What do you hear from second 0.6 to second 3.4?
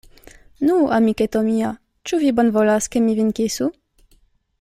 Nu, amiketo mia, ĉu vi bonvolas, ke mi vin